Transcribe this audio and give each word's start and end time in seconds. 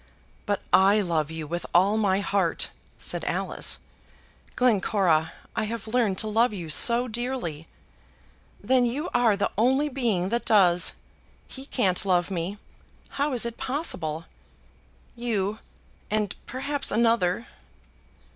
"But 0.47 0.63
I 0.73 0.99
love 0.99 1.29
you 1.29 1.45
with 1.45 1.63
all 1.75 1.95
my 1.95 2.21
heart," 2.21 2.71
said 2.97 3.23
Alice. 3.25 3.77
"Glencora, 4.55 5.31
I 5.55 5.65
have 5.65 5.87
learned 5.87 6.17
to 6.17 6.27
love 6.27 6.53
you 6.55 6.71
so 6.71 7.07
dearly!" 7.07 7.67
"Then 8.63 8.87
you 8.87 9.11
are 9.13 9.37
the 9.37 9.51
only 9.59 9.89
being 9.89 10.29
that 10.29 10.45
does. 10.45 10.93
He 11.47 11.67
can't 11.67 12.03
love 12.03 12.31
me. 12.31 12.57
How 13.09 13.31
is 13.33 13.45
it 13.45 13.57
possible? 13.57 14.25
You, 15.15 15.59
and 16.09 16.33
perhaps 16.47 16.89
another." 16.89 17.45